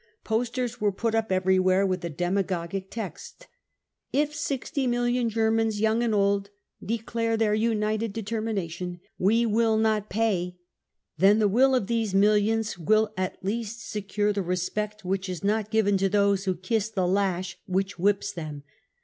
[0.23, 3.45] Posters were put up everywhere with the demagogic text:
[4.11, 6.49] u If sixty million Germans, young and old,
[6.83, 10.57] declare their united determination: 4 We will not pay,
[11.17, 15.43] 5 then the will of these millions will at least secure the respect which is
[15.43, 18.63] not given to those who kiss the lash which whips them.